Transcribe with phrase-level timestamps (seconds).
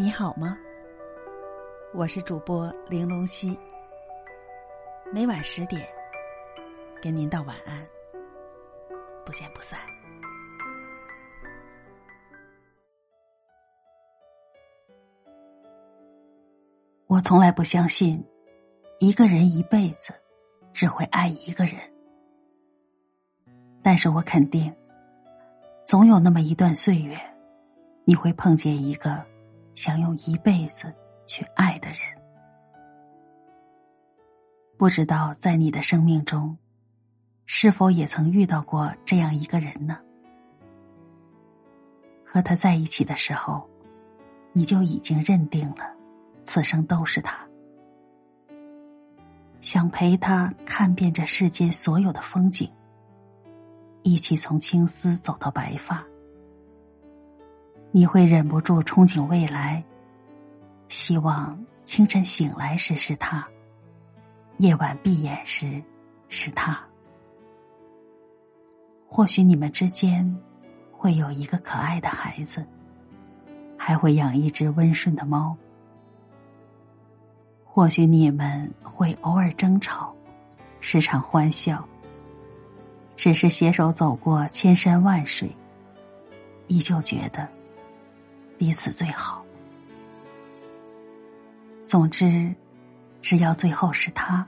[0.00, 0.56] 你好吗？
[1.92, 3.54] 我是主播玲珑溪，
[5.12, 5.86] 每晚十点
[7.02, 7.86] 跟您道晚安，
[9.26, 9.78] 不见不散。
[17.06, 18.26] 我从来不相信，
[19.00, 20.14] 一个人一辈子
[20.72, 21.74] 只会爱一个人，
[23.82, 24.74] 但是我肯定，
[25.84, 27.20] 总有那么一段岁月，
[28.06, 29.28] 你会碰见一个。
[29.74, 30.92] 想用一辈子
[31.26, 31.98] 去爱的人，
[34.76, 36.56] 不知道在你的生命中，
[37.46, 39.98] 是否也曾遇到过这样一个人呢？
[42.24, 43.68] 和他在一起的时候，
[44.52, 45.94] 你就已经认定了，
[46.42, 47.44] 此生都是他，
[49.60, 52.70] 想陪他看遍这世间所有的风景，
[54.02, 56.04] 一起从青丝走到白发。
[57.92, 59.82] 你会忍不住憧憬未来，
[60.88, 63.44] 希望清晨醒来时是他，
[64.58, 65.82] 夜晚闭眼时
[66.28, 66.80] 是他。
[69.08, 70.24] 或许你们之间
[70.92, 72.64] 会有一个可爱的孩子，
[73.76, 75.56] 还会养一只温顺的猫。
[77.64, 80.14] 或许你们会偶尔争吵，
[80.78, 81.84] 时常欢笑。
[83.16, 85.54] 只是携手走过千山万水，
[86.68, 87.48] 依旧觉得。
[88.60, 89.42] 彼此最好。
[91.82, 92.54] 总之，
[93.22, 94.46] 只要最后是他，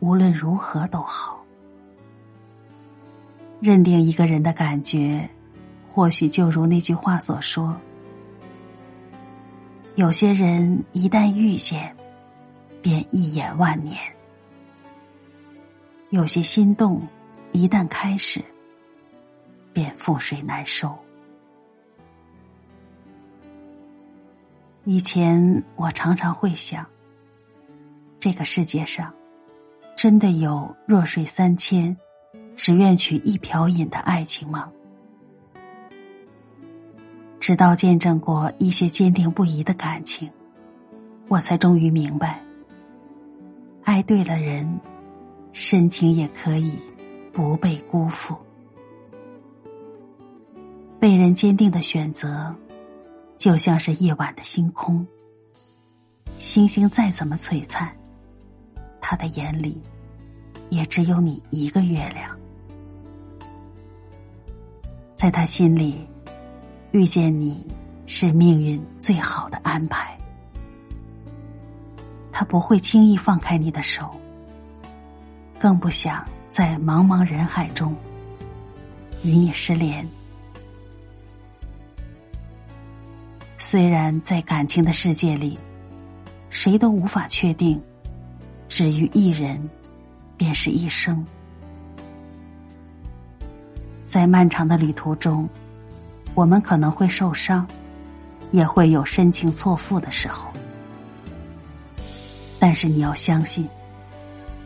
[0.00, 1.42] 无论如何都好。
[3.58, 5.26] 认定一个人的感觉，
[5.88, 7.74] 或许就如那句话所说：
[9.94, 11.96] 有些人一旦遇见，
[12.82, 13.96] 便一眼万年；
[16.10, 17.00] 有些心动，
[17.52, 18.44] 一旦开始，
[19.72, 20.94] 便覆水难收。
[24.86, 26.84] 以前我常常会想，
[28.20, 29.10] 这个世界上
[29.96, 31.96] 真的有弱水三千，
[32.54, 34.70] 只愿取一瓢饮的爱情吗？
[37.40, 40.30] 直到见证过一些坚定不移的感情，
[41.28, 42.42] 我才终于明白，
[43.84, 44.80] 爱对了人，
[45.52, 46.78] 深情也可以
[47.32, 48.36] 不被辜负。
[51.00, 52.54] 被人坚定的选择。
[53.36, 55.06] 就像是夜晚的星空，
[56.38, 57.94] 星星再怎么璀璨，
[59.00, 59.80] 他的眼里
[60.70, 62.34] 也只有你一个月亮。
[65.14, 66.06] 在他心里，
[66.92, 67.66] 遇见你
[68.06, 70.18] 是命运最好的安排。
[72.32, 74.10] 他不会轻易放开你的手，
[75.58, 77.94] 更不想在茫茫人海中
[79.22, 80.06] 与你失联。
[83.66, 85.58] 虽然在感情的世界里，
[86.50, 87.80] 谁都无法确定，
[88.68, 89.58] 只于一人，
[90.36, 91.24] 便是一生。
[94.04, 95.48] 在漫长的旅途中，
[96.34, 97.66] 我们可能会受伤，
[98.50, 100.52] 也会有深情错付的时候。
[102.58, 103.66] 但是你要相信，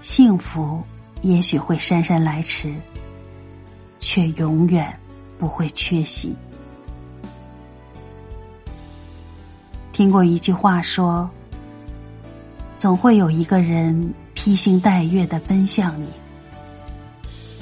[0.00, 0.82] 幸福
[1.22, 2.74] 也许会姗姗来迟，
[4.00, 4.92] 却永远
[5.38, 6.34] 不会缺席。
[10.00, 11.28] 听过一句话说
[12.74, 16.08] ：“总会有一个人披星戴月的奔向你，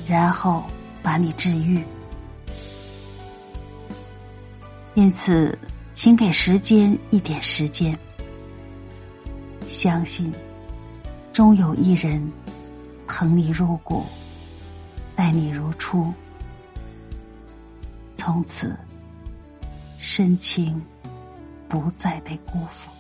[0.07, 0.63] 然后
[1.03, 1.83] 把你治愈。”
[4.95, 5.59] 因此，
[5.93, 7.99] 请给时间一点时间，
[9.69, 10.33] 相信
[11.33, 12.25] 终有一人
[13.09, 14.07] 疼你入骨，
[15.17, 16.15] 待你如初，
[18.15, 18.77] 从此
[19.97, 20.81] 深情。
[21.69, 22.98] 不再被辜负。